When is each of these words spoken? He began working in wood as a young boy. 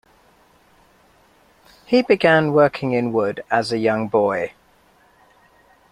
He 1.85 2.01
began 2.01 2.53
working 2.53 2.91
in 2.93 3.13
wood 3.13 3.43
as 3.51 3.71
a 3.71 3.77
young 3.77 4.07
boy. 4.07 4.53